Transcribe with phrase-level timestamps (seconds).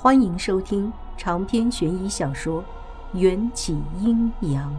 [0.00, 2.62] 欢迎收听长篇悬疑小说
[3.18, 4.72] 《缘起阴阳》。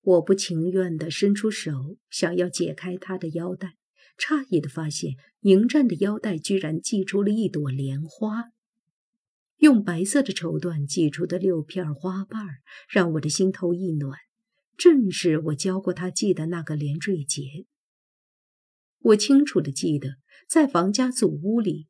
[0.00, 3.74] 我不情愿地伸出手，想要解开他的腰带，
[4.16, 8.52] 诧异地发现迎战的腰带居然系出了一朵莲花，
[9.58, 12.46] 用白色的绸缎系出的六片花瓣
[12.88, 14.18] 让我的心头一暖，
[14.78, 17.66] 正是我教过他系的那个连缀结。
[19.02, 20.16] 我清楚地记得，
[20.46, 21.88] 在王家祖屋里，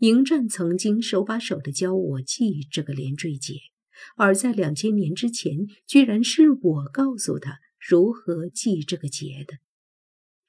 [0.00, 3.54] 迎战曾经手把手地教我系这个连缀结，
[4.16, 9.56] 而在两千年之前，居然是我告诉他如何系这个结的。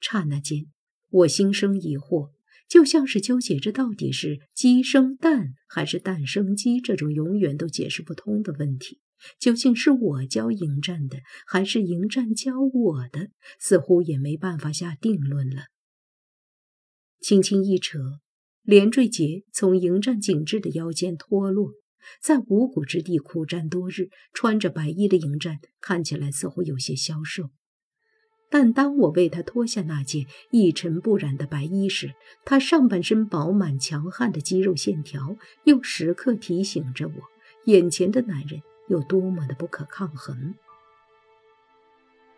[0.00, 0.66] 刹那间，
[1.08, 2.32] 我心生疑惑，
[2.68, 9.00] 就像是纠结着到底是鸡生蛋还是蛋生鸡这种永远都解释不通的问题。
[9.38, 13.30] 究竟是我教迎战的，还是迎战教我的？
[13.58, 15.71] 似乎也没办法下定论了。
[17.22, 18.18] 轻轻一扯，
[18.62, 21.70] 连缀结从迎战紧致的腰间脱落，
[22.20, 27.50] 在五谷之地苦战多日，穿着白衣的迎战看起来似乎有些消瘦。
[28.50, 32.12] 但当我为他脱下那件一尘不染的白衣时，
[32.44, 37.14] 他上半身饱满强悍的肌肉线条又时刻提醒着我，
[37.66, 40.56] 眼前的男人有多么的不可抗衡。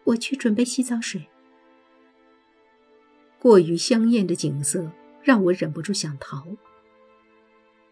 [0.05, 1.27] 我去准备洗澡水。
[3.45, 4.91] 过于香艳的景色
[5.23, 6.47] 让我忍不住想逃。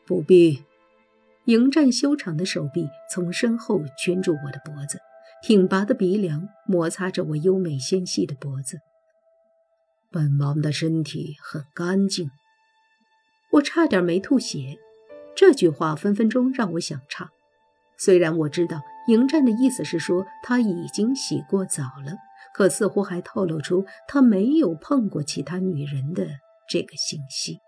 [0.07, 0.65] 不必。
[1.45, 4.99] 迎战修长的手臂从身后圈住我的脖子，
[5.43, 8.79] 挺拔的鼻梁摩擦着我优美纤细的脖子。
[10.11, 12.31] 本王的身体很干净。
[13.51, 14.79] 我差点没吐血。
[15.37, 17.31] 这句话分分钟让我想岔。
[17.99, 22.17] 虽然我知道迎战的意思是说他已经洗过澡了。
[22.55, 26.29] 可似乎还透露出他没有碰过其他女人的
[26.69, 27.59] 这个信息。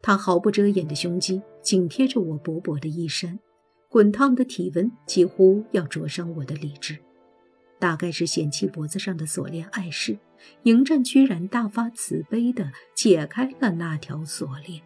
[0.00, 3.38] 他毫不遮掩的胸肌紧贴着我薄薄的衣衫，
[3.88, 6.98] 滚烫的体温几乎要灼伤我的理智。
[7.78, 10.18] 大概是嫌弃脖子上的锁链碍事，
[10.62, 14.82] 迎战居然大发慈悲的解开了那条锁链。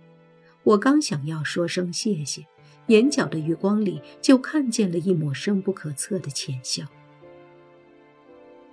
[0.65, 2.47] 我刚想要说声谢谢，
[2.87, 6.87] 眼角的余光里就看见了一抹深不可测的浅笑。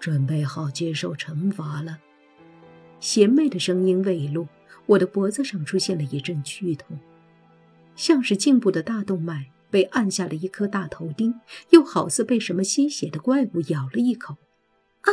[0.04, 1.98] 准备好接受惩罚了，
[3.00, 4.50] 贤妹的声音未落，
[4.86, 7.00] 我的脖子上出现了一阵剧痛，
[7.96, 14.36] 像是颈部的大动脉被按下了一颗大头钉，又好似被什么吸血的怪物咬了一口。
[15.04, 15.10] 啊！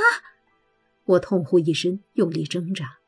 [1.05, 2.99] 我痛呼一声，用力挣扎。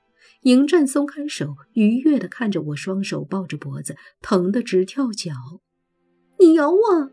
[0.42, 5.32] 迎战松开手，愉悦地看着我，双手抱着脖子，疼得直跳脚。
[6.38, 7.10] 你咬我？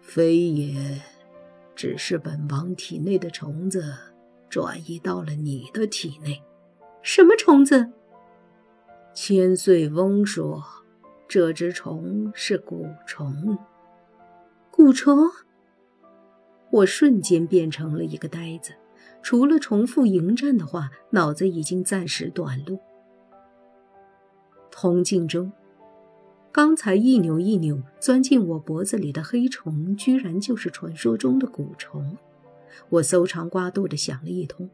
[0.00, 1.02] 非也。
[1.74, 3.94] 只是本王体内的虫子
[4.48, 6.42] 转移到了你的体内。
[7.02, 7.90] 什么虫子？
[9.14, 10.62] 千岁翁说，
[11.28, 13.58] 这只虫是蛊虫。
[14.70, 15.30] 蛊虫？
[16.70, 18.72] 我瞬间变成了一个呆子，
[19.22, 22.78] 除了重复迎战的话，脑子已经暂时短路。
[24.70, 25.52] 铜镜中。
[26.52, 32.18] 刚才一扭一扭钻进我脖子里的黑虫，居然就是传说中的蛊虫。
[32.90, 34.68] 我搜肠刮肚的想了一通，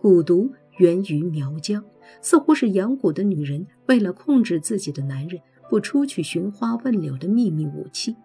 [0.00, 1.84] 蛊毒源于苗疆，
[2.22, 8.16] 似乎是养蛊的女人为了控制自己的男人不出去寻花问柳的秘密武器。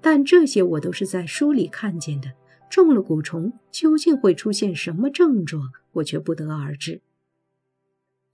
[0.00, 2.32] 但这些我都是在书里看见的，
[2.70, 7.02] 中了蛊虫究竟会出现什么症状，我却不得而知。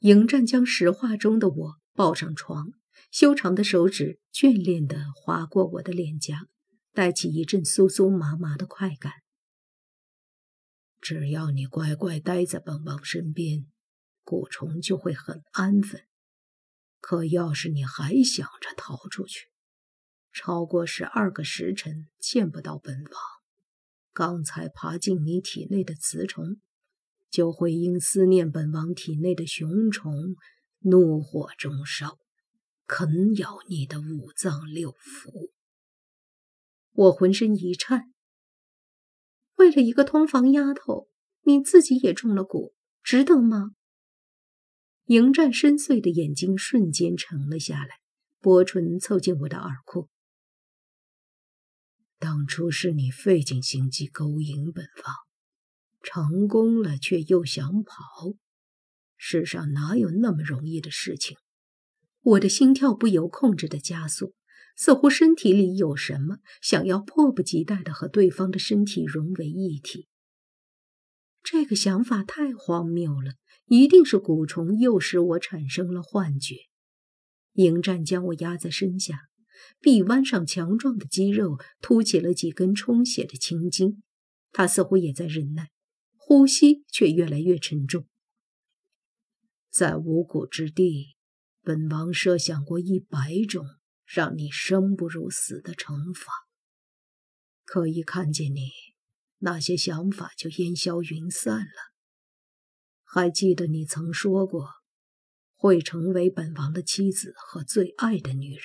[0.01, 2.73] 迎战将石化中的我抱上床。
[3.11, 6.49] 修长的手指眷恋地划过我的脸颊，
[6.93, 9.13] 带起一阵酥酥麻麻的快感。
[11.01, 13.67] 只要你乖乖待在本王身边，
[14.25, 16.03] 蛊虫就会很安分。
[17.01, 19.51] 可要是你还想着逃出去，
[20.33, 23.13] 超过十二个时辰见不到本王，
[24.13, 26.61] 刚才爬进你体内的雌虫，
[27.31, 30.35] 就会因思念本王体内的雄虫，
[30.81, 32.19] 怒火中烧。
[32.89, 35.51] 啃咬你的五脏六腑，
[36.93, 38.15] 我浑身一颤。
[39.57, 41.07] 为了一个通房丫头，
[41.43, 43.73] 你自己也中了蛊，值得吗？
[45.05, 48.01] 迎战深邃的眼睛瞬间沉了下来，
[48.41, 50.09] 薄唇凑近我的耳廓。
[52.19, 55.15] 当初是你费尽心机勾引本房，
[56.01, 58.33] 成功了却又想跑，
[59.19, 61.37] 世上哪有那么容易的事情？
[62.23, 64.35] 我的心跳不由控制的加速，
[64.77, 70.09] 似乎身体里有什么想要迫不及待的和对方的身体融为一体。
[71.43, 73.33] 这个想法太荒谬了，
[73.67, 76.57] 一定是蛊虫诱使我产生了幻觉。
[77.55, 79.29] 迎战将我压在身下，
[79.81, 84.03] 臂弯上强壮的肌肉凸起了几根充血的青筋，
[84.53, 85.71] 他似乎也在忍耐，
[86.17, 88.07] 呼吸却越来越沉重。
[89.71, 91.17] 在五谷之地，
[91.69, 93.67] 本王设想过一百种
[94.07, 96.33] 让你生不如死的惩罚，
[97.67, 98.71] 可一看见你。
[99.41, 101.93] 那些想法就烟消云散了。
[103.05, 104.67] 还记得你曾说过，
[105.57, 108.63] 会成为本王的妻子和最爱的女人。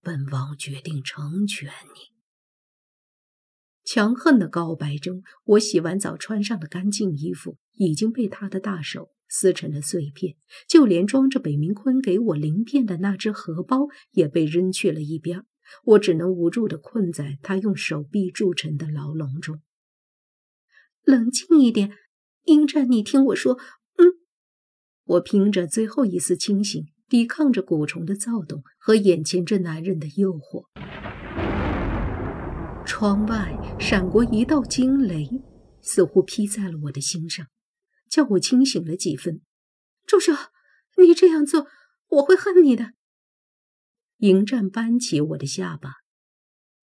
[0.00, 2.14] 本王决定成全你。
[3.82, 10.34] 强横的告白中，我洗完澡穿上的干净衣服已经被他的大手撕成了碎片，
[10.68, 15.44] 就连装着北明坤给我鳞片的那只荷包也被扔去了一边。
[15.84, 19.60] 我只能无助地困在他用手臂铸成的牢笼中。
[21.02, 21.92] 冷静一点，
[22.44, 23.58] 英战，你听我说。
[23.96, 24.06] 嗯，
[25.04, 30.64] 我凭着最后一丝清醒，抵抗着蛊虫的躁动和眼前这男人的诱惑。
[32.86, 35.28] 窗外闪过一道惊雷，
[35.82, 37.46] 似乎劈在了我的心上，
[38.08, 39.42] 叫我清醒了几分。
[40.06, 40.32] 住手！
[40.96, 41.68] 你这样做，
[42.08, 42.94] 我会恨你的。
[44.16, 45.96] 迎战扳起我的下巴，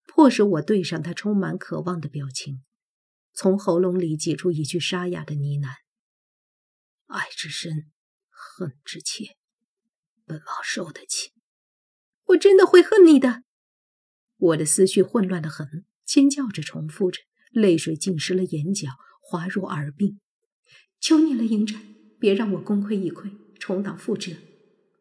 [0.06, 2.64] 迫使我对上他充满渴望的表情，
[3.34, 5.70] 从喉咙里挤出一句沙哑的呢喃
[7.08, 7.92] ：“爱之深，
[8.30, 9.36] 恨之切，
[10.26, 11.34] 本王受得起。”
[12.28, 13.44] 我真的会恨你的。
[14.38, 17.20] 我的思绪混乱的很，尖叫着重复着，
[17.52, 18.92] 泪水浸湿了眼角，
[19.22, 20.20] 滑入耳鬓。
[21.06, 21.84] 求你了，迎战，
[22.18, 23.30] 别让我功亏一篑，
[23.60, 24.38] 重蹈覆辙，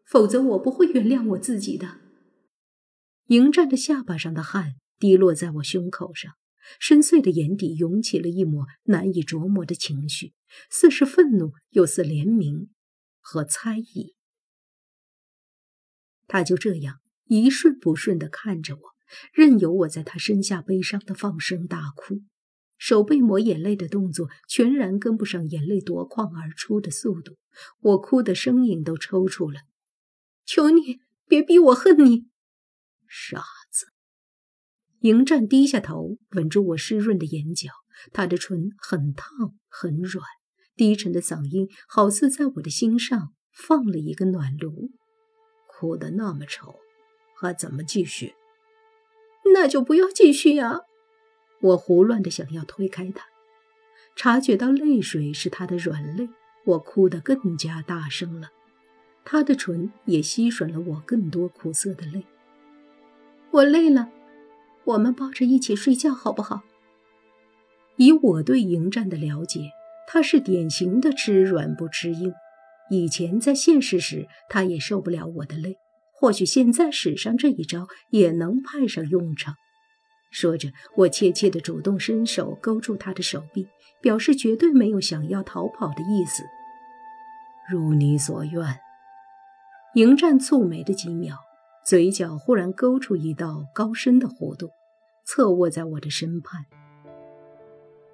[0.05, 1.99] 否则我不会原谅我自己的。
[3.29, 6.35] 迎战的下巴上的汗滴落在我胸口上，
[6.79, 10.35] 深邃的眼底涌起了一抹难以琢磨的情绪，
[10.69, 12.69] 似是愤怒，又似怜悯
[13.23, 14.15] 和猜疑。
[16.27, 18.83] 他就这样一瞬不瞬地看着我，
[19.33, 22.21] 任由我在他身下悲伤地放声大哭，
[22.87, 27.39] 手背抹眼泪的动作全然跟不上眼泪夺眶而出的速度，
[27.81, 29.61] 我哭的声音都抽搐了。
[30.45, 32.27] 求你别逼我恨你！
[33.09, 33.43] 傻
[33.73, 33.87] 子，
[35.01, 37.71] 迎战低下头，吻住我湿润的眼角。
[38.13, 40.23] 他的唇很烫很软，
[40.77, 44.91] 低沉的嗓音好似在我的心上放了一个暖炉。
[45.67, 46.75] 哭得那么丑，
[47.41, 48.35] 还怎么继续？
[49.55, 50.81] 那就不要继续啊！
[51.65, 53.25] 我胡乱的想要推开他，
[54.15, 56.29] 察觉到泪水是他的软肋，
[56.67, 58.51] 我哭得更加大声了。
[59.25, 62.27] 他的唇也吸吮了我更多苦涩的泪。
[63.51, 64.11] 我累了，
[64.85, 66.61] 我们抱着一起睡觉好不好？
[67.97, 69.71] 以我对迎战的了解，
[70.07, 72.31] 他是典型的吃软不吃硬。
[72.91, 75.79] 以前在现实时，他也受不了我的累，
[76.13, 79.55] 或许现在使上这一招也能派上用场。
[80.35, 83.69] 说着，我怯怯地主动伸手勾住他的手臂，
[84.01, 86.43] 表示绝对没有想要逃跑的意思。
[87.71, 88.81] 如你所愿。
[89.95, 91.37] 迎战蹙眉的几秒。
[91.87, 94.71] 嘴角忽然勾出一道高深的弧度，
[95.25, 96.65] 侧卧在我的身畔。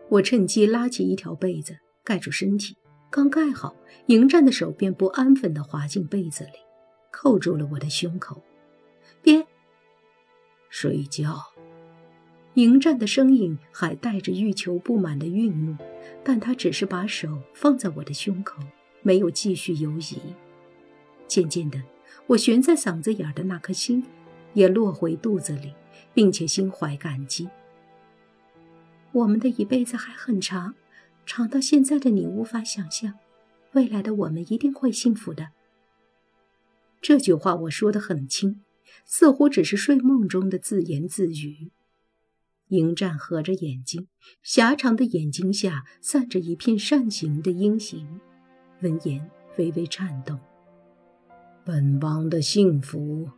[0.09, 2.77] 我趁机拉起一条被子盖住身体，
[3.11, 3.77] 刚盖好，
[4.07, 6.59] 迎战的手便不安分地滑进被子里，
[7.13, 8.43] 扣住了我的胸口。
[9.23, 9.47] 别
[10.69, 11.50] 睡觉。
[12.61, 15.75] 迎战的声音还带着欲求不满的愠怒，
[16.23, 18.61] 但他只是把手放在我的胸口，
[19.01, 20.19] 没有继续游移。
[21.27, 21.83] 渐渐的。
[22.27, 24.05] 我悬在嗓子眼的那颗心，
[24.53, 25.73] 也落回肚子里，
[26.13, 27.49] 并且心怀感激。
[29.13, 30.75] 我们的一辈子还很长，
[31.25, 33.15] 长到现在的你无法想象，
[33.73, 35.49] 未来的我们一定会幸福的。
[37.01, 38.61] 这句话我说的很轻，
[39.05, 41.71] 似乎只是睡梦中的自言自语。
[42.71, 44.07] 迎战合着眼睛，
[44.43, 48.21] 狭长的眼睛下散着一片扇形的阴形，
[48.83, 50.39] 闻言微微颤动。
[51.65, 53.29] 本王的幸福，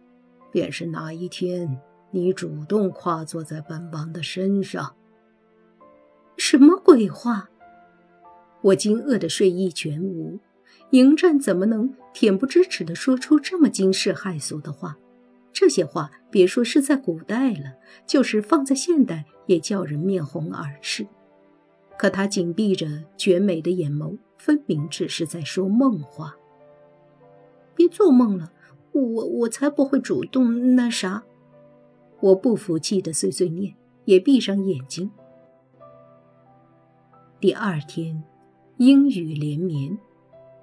[0.50, 4.94] 便是哪一天你主动跨坐在本王的身上。
[6.36, 7.48] 什么鬼话！
[8.62, 10.38] 我惊愕的睡意全无。
[10.90, 14.98] 迎战怎么能恬不知耻地说出这么惊世骇俗的话？
[15.52, 17.74] 这些话别说是在古代了，
[18.06, 21.06] 就是放在现代也叫人面红耳赤。
[21.98, 26.34] 可他紧闭着绝美的眼眸，分明只是在说梦话。
[27.74, 28.52] 别做梦了，
[28.92, 31.22] 我我才不会主动那啥。
[32.20, 35.10] 我不服气的碎碎念，也闭上眼睛。
[37.38, 38.22] 第二天
[38.78, 39.98] 阴雨连绵。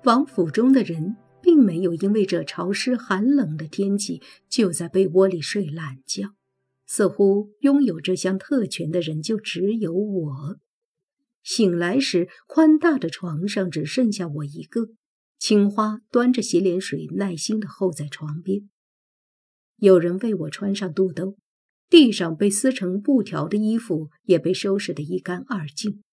[0.05, 1.17] 王府中的人
[1.49, 6.35] 并没有因为这潮湿寒冷的天气就在被窝里睡懒觉，
[6.85, 10.57] 似乎拥有这项特权的人就只有我。
[11.41, 14.89] 醒来时，宽大的床上只剩下我一个。
[15.39, 18.69] 青花端着洗脸水，耐心地候在床边。
[19.77, 21.35] 有人为我穿上肚兜，
[21.89, 26.03] 地上被撕成布条的衣服也被收拾得一干二净。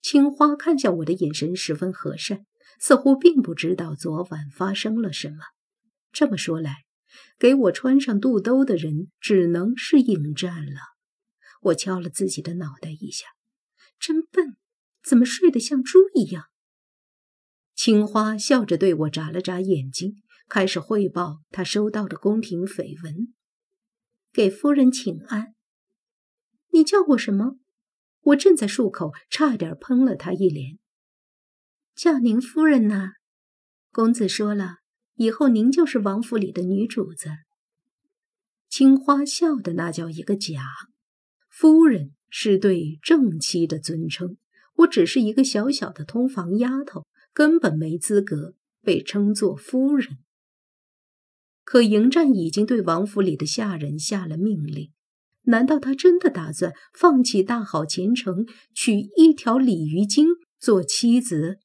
[0.00, 2.46] 青花看向我的眼神十分和善，
[2.80, 5.38] 似乎并不知道昨晚发生了什么。
[6.12, 6.84] 这么说来，
[7.38, 10.80] 给我穿上肚兜的人只能是迎战了。
[11.62, 13.26] 我敲了自己的脑袋一下，
[13.98, 14.56] 真笨，
[15.02, 16.44] 怎么睡得像猪一样？
[17.74, 23.34] 青花笑着对我眨了眨眼睛，开始汇报他收到的宫廷绯闻。
[24.32, 25.54] 给夫人请安。
[26.70, 27.56] 你叫我什么？
[28.20, 30.78] 我正在漱口，差点喷了他一脸。
[31.94, 33.12] 叫您夫人呐。
[33.92, 34.76] 公子说了，
[35.14, 37.30] 以后您就是王府里的女主子。
[38.68, 40.62] 青花笑的那叫一个假。
[41.48, 44.36] 夫人是对正妻的尊称，
[44.78, 47.06] 我只是一个小小的通房丫头。
[47.36, 50.18] 根本没资格被称作夫人。
[51.64, 54.92] 可迎战已经对王府里的下人下了命令，
[55.46, 60.28] 难道他真的打算放弃大好前程，娶一条鲤鱼精
[60.60, 61.58] 做妻子？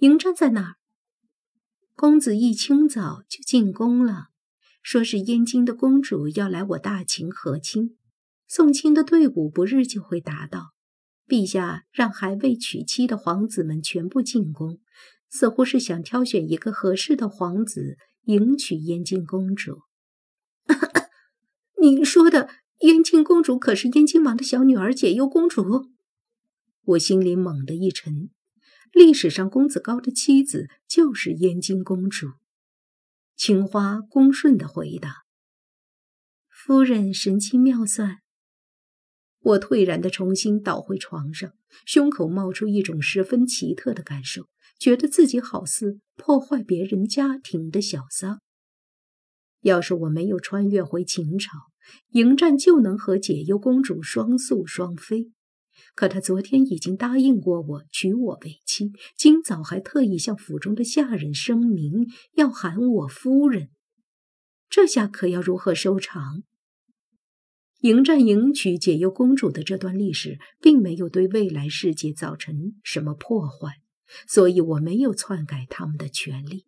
[0.00, 0.74] 迎战在哪儿？
[1.94, 4.26] 公子一清早就进宫了，
[4.82, 7.96] 说是燕京的公主要来我大秦和亲，
[8.46, 10.74] 送亲的队伍不日就会达到。
[11.26, 14.78] 陛下让还未娶妻的皇子们全部进宫，
[15.30, 19.80] 似乎是想挑选一个合适的皇子迎娶燕京公主。
[21.80, 22.50] 你说的
[22.80, 25.86] 燕京公主可是燕京王的小女儿解忧公主？
[26.84, 28.28] 我心里猛地一沉。
[28.92, 32.32] 历史上公子高的妻子就是燕京公主。
[33.36, 35.24] 青花恭顺的回答
[36.48, 38.18] ：“夫人神机妙算。”
[39.40, 41.52] 我颓然的重新倒回床上，
[41.84, 48.40] 胸口冒出一种十分奇特的感受，觉得自己好似破坏别人家庭的小三。
[49.60, 51.50] 要是我没有穿越回秦朝，
[52.10, 55.30] 迎战就能和解忧公主双宿双飞。
[55.96, 63.70] 可他昨天已经答应过我娶我为妻，今早还特意向府中的下人声明要喊我夫人，
[64.68, 66.42] 这下可要如何收场？
[67.80, 73.80] 迎战迎娶解忧公主的这段历史，并没有对未来世界造成什么破坏，
[74.28, 76.66] 所以我没有篡改他们的权利。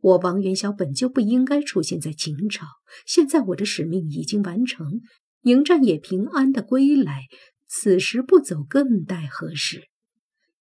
[0.00, 2.64] 我王元宵本就不应该出现在秦朝，
[3.04, 5.00] 现在我的使命已经完成，
[5.42, 7.24] 迎战也平安的归来，
[7.68, 9.88] 此时不走更待何时？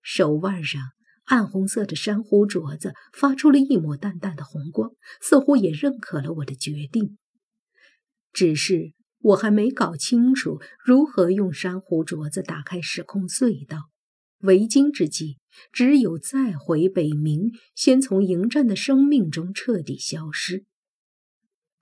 [0.01, 0.81] 手腕上
[1.25, 7.17] 暗红色的珊瑚镯子发出了一抹淡淡的红光，似乎也认可了我的决定。
[8.33, 8.93] 只是。
[9.19, 13.89] 我还没搞清楚如何用珊瑚镯子打开时空隧道，
[14.41, 15.39] 为今之计
[15.71, 20.65] 只有再回北冥，先从迎战的生命中彻底消失。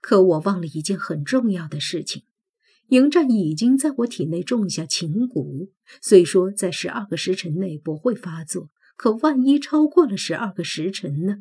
[0.00, 2.22] 可我忘了一件很重要的事情：
[2.88, 11.38] 迎战已经在我体内种下情蛊，虽说在十二个时辰内不会发作，可万一超过了十二个时辰呢？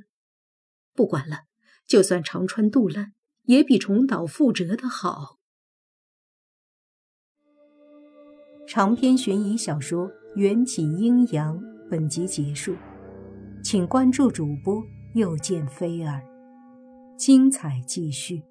[0.93, 1.41] 不管了，
[1.85, 5.39] 就算长穿肚烂，也比重蹈覆辙的好。
[8.65, 11.59] 长篇悬疑小说《缘起阴阳》
[11.89, 12.75] 本集结束，
[13.61, 14.81] 请关注主播
[15.13, 16.23] 又见菲儿，
[17.17, 18.41] 精彩继续。